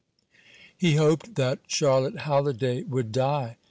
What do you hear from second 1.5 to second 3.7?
Charlotte Halliday would die.